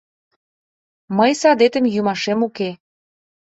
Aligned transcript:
—Мый 1.17 1.31
садетым 1.41 1.85
йӱмашем 1.93 2.39
уке. 2.47 2.69